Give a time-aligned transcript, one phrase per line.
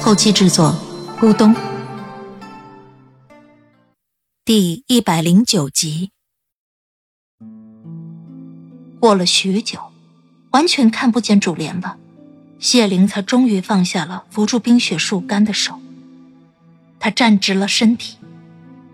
[0.00, 0.74] 后期制作：
[1.20, 1.54] 咕咚。
[4.44, 6.12] 第一百零九集。
[9.00, 9.78] 过了许久，
[10.52, 11.98] 完全看不见主帘了，
[12.58, 15.78] 谢灵才终于放下了扶住冰雪树干的手。
[17.00, 18.16] 他站直了身体，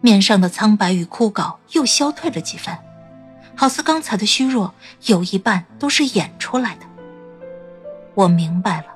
[0.00, 2.76] 面上的苍白与枯槁又消退了几分，
[3.54, 4.74] 好似刚才的虚弱
[5.04, 6.86] 有一半都是演出来的。
[8.14, 8.86] 我明白了，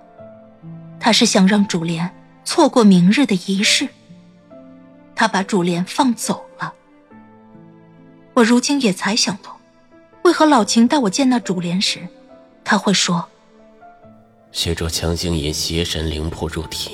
[1.00, 2.08] 他是想让主莲
[2.44, 3.88] 错过明日的仪式。
[5.16, 6.72] 他把主莲放走了，
[8.34, 9.54] 我如今也才想通，
[10.22, 12.06] 为何老秦带我见那主莲时，
[12.64, 13.28] 他会说
[14.52, 16.92] ：“谢卓强行引邪神灵魄入体，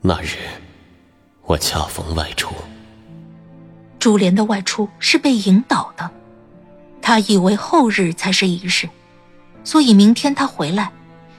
[0.00, 0.36] 那日
[1.42, 2.54] 我恰逢外出。”
[3.98, 6.10] 主莲的外出是被引导的，
[7.02, 8.88] 他以为后日才是仪式，
[9.64, 10.90] 所以明天他回来，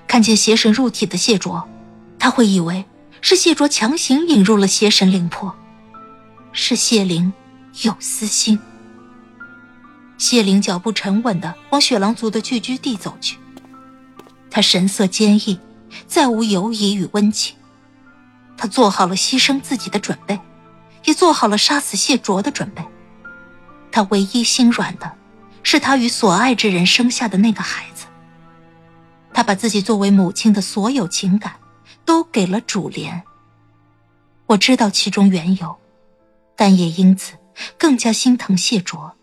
[0.09, 1.69] 看见邪神入体的谢卓，
[2.17, 2.83] 他会以为。
[3.21, 5.53] 是谢卓强行引入了邪神灵魄，
[6.53, 7.33] 是谢灵
[7.83, 8.57] 有私心。
[10.17, 13.37] 谢灵脚步沉稳的往雪狼族的聚居地走去，
[14.49, 15.59] 他神色坚毅，
[16.07, 17.57] 再无犹疑与温情。
[18.55, 20.39] 他做好了牺牲自己的准备，
[21.03, 22.81] 也做好了杀死谢卓的准备。
[23.91, 25.11] 他唯一心软的，
[25.61, 27.98] 是他与所爱之人生下的那个孩子。
[29.33, 31.53] 他把自己作为母亲的所有情感。
[32.09, 33.22] 都给了主莲。
[34.47, 35.75] 我知道其中缘由，
[36.55, 37.33] 但也因此
[37.77, 39.14] 更加心疼谢卓。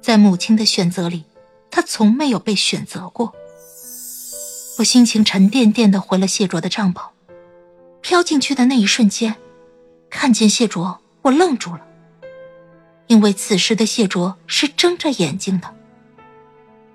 [0.00, 1.24] 在母亲的选择里，
[1.72, 3.34] 他从没有被选择过。
[4.78, 7.02] 我心情沉甸甸的回了谢卓的帐篷，
[8.00, 9.34] 飘进去的那一瞬间，
[10.08, 11.80] 看见谢卓，我愣住了，
[13.08, 15.74] 因为此时的谢卓是睁着眼睛的，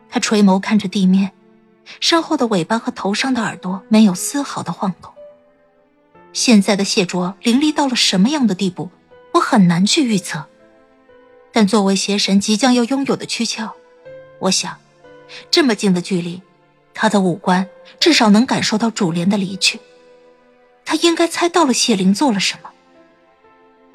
[0.09, 1.33] 他垂眸看着地面。
[1.99, 5.11] 身后的尾巴和头上的耳朵没有丝毫的晃动。
[6.33, 8.91] 现在的谢卓凌厉到了什么样的地步，
[9.33, 10.45] 我很难去预测。
[11.51, 13.71] 但作为邪神即将要拥有的躯壳，
[14.39, 14.77] 我想，
[15.49, 16.41] 这么近的距离，
[16.93, 17.67] 他的五官
[17.99, 19.79] 至少能感受到主莲的离去。
[20.85, 22.69] 他应该猜到了谢灵做了什么。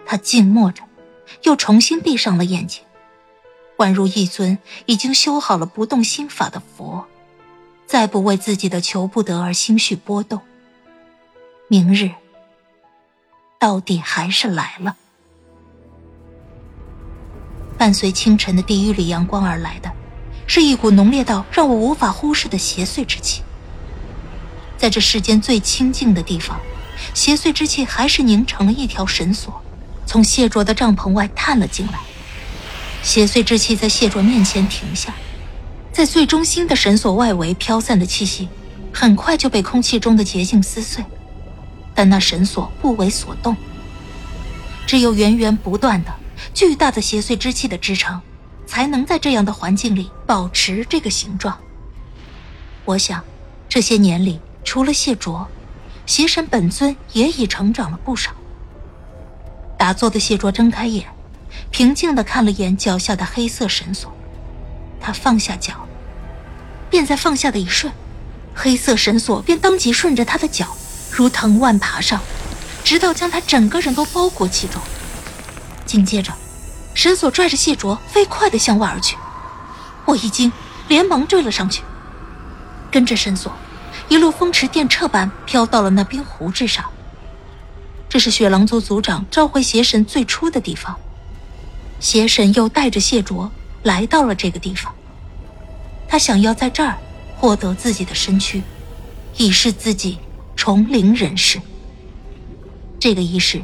[0.04, 0.82] 他静默着，
[1.42, 2.82] 又重新闭上了眼睛，
[3.76, 7.06] 宛如一尊已经修好了不动心法的佛。
[7.92, 10.41] 再不为自己的求不得而心绪波动。
[11.69, 12.10] 明日，
[13.60, 14.97] 到底还是来了。
[17.76, 19.92] 伴随清晨的第一缕阳光而来的，
[20.47, 23.42] 是一股浓烈到让我无法忽视的邪祟之气。
[24.78, 26.59] 在这世间最清静的地方，
[27.12, 29.62] 邪祟之气还是凝成了一条绳索，
[30.06, 32.00] 从谢卓的帐篷外探了进来。
[33.03, 35.12] 邪祟之气在谢卓面前停下。
[35.92, 38.48] 在最中心的绳索外围飘散的气息，
[38.92, 41.04] 很快就被空气中的洁净撕碎，
[41.94, 43.54] 但那绳索不为所动。
[44.86, 46.10] 只有源源不断的
[46.54, 48.20] 巨大的邪祟之气的支撑，
[48.66, 51.58] 才能在这样的环境里保持这个形状。
[52.86, 53.22] 我想，
[53.69, 55.47] 这些年里，除了谢卓，
[56.06, 58.32] 邪神本尊也已成长了不少。
[59.78, 61.06] 打坐的谢卓睁开眼，
[61.70, 64.10] 平静地看了眼脚下的黑色绳索。
[65.00, 65.81] 他放下脚，
[66.92, 67.91] 便在放下的一瞬，
[68.54, 70.76] 黑色绳索便当即顺着他的脚
[71.10, 72.20] 如藤蔓爬上，
[72.84, 74.78] 直到将他整个人都包裹其中。
[75.86, 76.30] 紧接着，
[76.92, 79.16] 绳索拽着谢卓飞快地向外而去。
[80.04, 80.53] 我一惊，
[80.86, 81.82] 连忙追了上去，
[82.91, 83.50] 跟着绳索，
[84.10, 86.84] 一路风驰电掣般飘到了那冰湖之上。
[88.06, 90.94] 这是雪狼族族长召回邪神最初的地方。
[92.00, 93.50] 邪神又带着谢卓。
[93.83, 94.94] 来到了这个地方，
[96.12, 96.98] 他想要在这儿
[97.38, 98.62] 获得自己的身躯，
[99.38, 100.18] 以示自己
[100.54, 101.59] 重临人世。
[103.00, 103.62] 这个仪式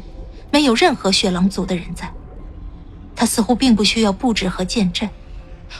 [0.51, 2.11] 没有任何血狼族的人在，
[3.15, 5.07] 他似乎并不需要布置和见证。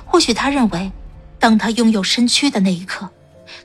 [0.06, 0.92] 或许他认为，
[1.40, 3.10] 当他拥有身躯的那一刻，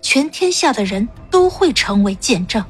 [0.01, 2.65] 全天下的人都会成为见证。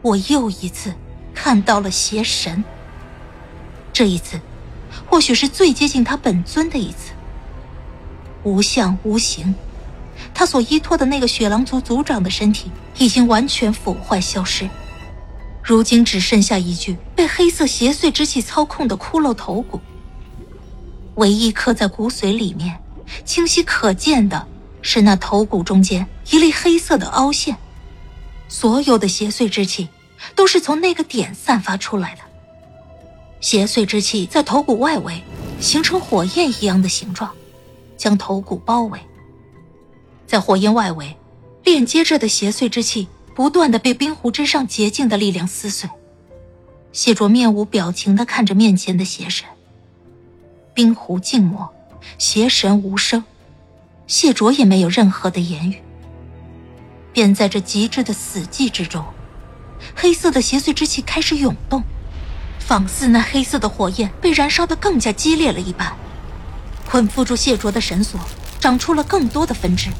[0.00, 0.94] 我又一次
[1.34, 2.64] 看到了邪神，
[3.92, 4.40] 这一次。
[5.04, 7.12] 或许是最接近他本尊的一次。
[8.44, 9.54] 无相无形，
[10.32, 14.68] 他所依托的那个雪狼族族长的身体已经完全腐坏消失，
[15.62, 19.80] 如今只剩下一具被黑色邪祟之气操控的骷髅头骨。
[21.16, 22.78] 唯一刻在骨髓里面、
[23.24, 24.46] 清晰可见的
[24.82, 27.56] 是那头骨中间一粒黑色的凹陷，
[28.48, 29.88] 所有的邪祟之气
[30.36, 32.20] 都是从那个点散发出来的。
[33.40, 35.22] 邪祟之气在头骨外围
[35.60, 37.32] 形成火焰一样的形状，
[37.98, 38.98] 将头骨包围。
[40.26, 41.14] 在火焰外围，
[41.64, 45.90] 链接着的邪祟之气不断的被冰湖之上洁净的力量撕碎。
[46.92, 49.46] 谢卓面无表情的看着面前的邪神。
[50.72, 51.68] 冰湖静默，
[52.16, 53.24] 邪神无声，
[54.06, 55.76] 谢卓也没有任何的言语。
[57.12, 59.04] 便在这极致的死寂之中，
[59.94, 61.82] 黑色的邪祟之气开始涌动，
[62.58, 65.96] 仿似那黑色的火焰被燃烧的更加激烈了一般。
[66.90, 68.18] 捆缚住谢卓的绳索
[68.58, 69.90] 长出了更多的分支。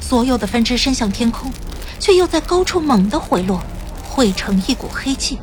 [0.00, 1.52] 所有的分支伸向天空，
[2.00, 3.62] 却又在高处猛地回落，
[4.08, 5.38] 汇成一股黑气，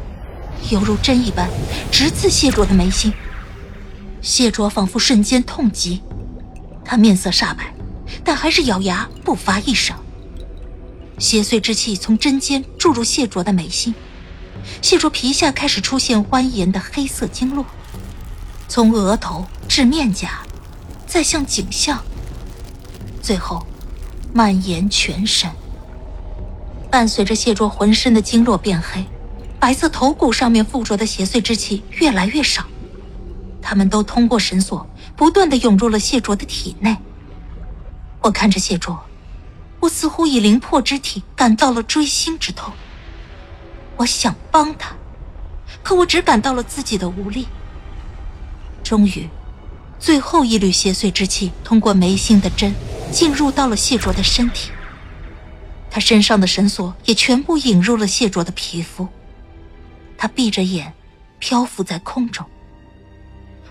[0.72, 1.48] 犹如针一般，
[1.92, 3.14] 直刺谢卓的眉心。
[4.22, 6.02] 谢卓仿佛瞬间痛极，
[6.84, 7.72] 他面色煞白，
[8.24, 9.96] 但还是咬牙不发一声。
[11.20, 13.94] 邪祟之气从针尖注入谢卓的眉心，
[14.82, 17.64] 谢卓皮下开始出现蜿蜒的黑色经络，
[18.68, 20.42] 从额头至面颊，
[21.06, 22.04] 再向颈项，
[23.22, 23.66] 最后。
[24.34, 25.50] 蔓延全身，
[26.92, 29.06] 伴随着谢卓浑身的经络变黑，
[29.62, 32.66] 白色头骨上面附着的邪祟之气越来越少，
[33.62, 34.86] 他们都通过绳索
[35.16, 36.98] 不断的涌入了谢卓的体内。
[38.20, 39.00] 我看着谢卓，
[39.80, 42.74] 我似乎以灵魄之体感到了锥心之痛。
[43.96, 44.98] 我想帮他，
[45.82, 47.48] 可我只感到了自己的无力。
[48.84, 49.30] 终于，
[50.00, 52.74] 最后一缕邪祟之气通过眉心的针。
[53.12, 54.72] 进入到了谢卓的身体，
[55.90, 59.08] 他身上的绳索也全部引入了谢卓的皮肤。
[60.18, 60.92] 他闭着眼，
[61.40, 62.46] 漂浮在空中。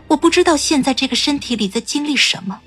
[0.06, 2.59] 我不知道现在这个身体里在经历什么，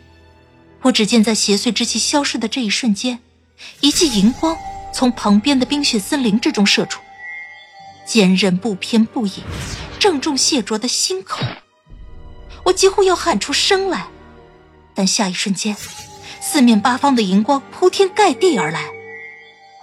[0.83, 3.17] 我只见在邪祟之气消失的这一瞬间，
[3.79, 4.55] 一记银光
[4.93, 7.01] 从旁边的冰雪森林之中射出，
[8.05, 9.41] 坚韧不偏不倚，
[9.97, 11.43] 正中谢卓的心口。
[12.67, 14.07] 我几乎要喊出声来，
[14.93, 15.75] 但下一瞬间。
[16.41, 18.83] 四面八方的荧光铺天盖地而来，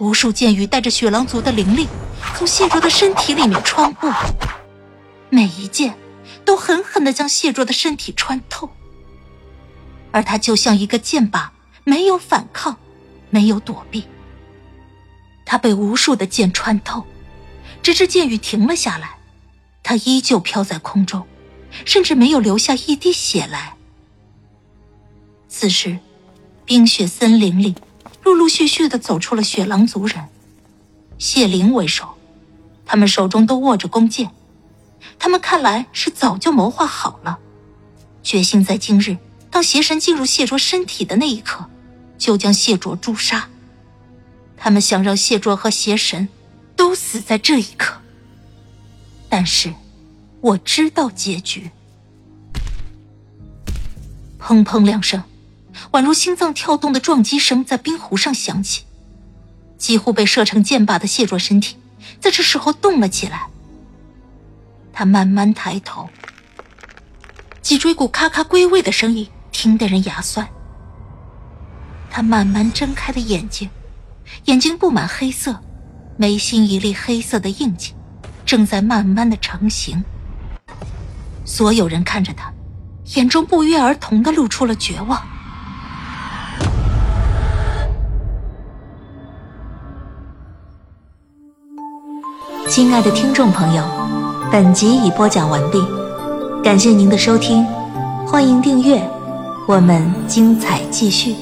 [0.01, 1.89] 无数剑雨带着雪狼族的灵力
[2.37, 4.13] 从谢卓的身体里面穿过，
[5.31, 5.95] 每一剑
[6.45, 8.69] 都狠狠地将谢卓的身体穿透，
[10.11, 11.49] 而他就像一个箭靶，
[11.85, 12.77] 没有反抗，
[13.31, 14.07] 没有躲避。
[15.47, 17.03] 他被无数的剑穿透，
[17.83, 19.17] 直至剑雨停了下来，
[19.83, 21.27] 他依旧飘在空中，
[21.85, 23.75] 甚至没有流下一滴血来。
[25.49, 25.99] 此时。
[26.67, 27.75] 冰雪森林里，
[28.23, 30.25] 陆陆续续的走出了雪狼族人，
[31.19, 32.15] 谢灵为首，
[32.87, 34.31] 他们手中都握着弓箭，
[35.19, 37.39] 他们看来是早就谋划好了，
[38.23, 39.19] 决心在今日，
[39.51, 41.69] 当邪神进入谢卓身体的那一刻，
[42.17, 43.51] 就将谢卓诛杀。
[44.57, 46.27] 他们想让谢卓和邪神
[46.75, 48.01] 都死在这一刻，
[49.29, 49.75] 但是
[50.45, 51.71] 我知道结局。
[54.39, 55.23] 砰砰两声。
[55.93, 58.85] 宛如心脏跳动的撞击声在冰湖上响起，
[59.79, 61.77] 几乎被射成箭靶的谢卓身体
[62.21, 63.49] 在这时候动了起来。
[64.93, 66.09] 他慢慢抬头，
[67.63, 70.47] 脊椎骨咔咔归位的声音听得人牙酸。
[72.11, 73.69] 他慢慢睁开的眼睛，
[74.45, 75.59] 眼睛布满黑色，
[76.19, 77.95] 眉心一粒黑色的印记
[78.45, 80.05] 正在慢慢的成型。
[81.45, 82.53] 所有人看着他，
[83.17, 85.21] 眼中不约而同的露出了绝望。
[92.67, 93.85] 亲爱的听众朋友，
[94.51, 95.81] 本集已播讲完毕，
[96.63, 97.65] 感谢您的收听，
[98.27, 99.07] 欢迎订阅，
[99.69, 101.37] 我们精彩继续。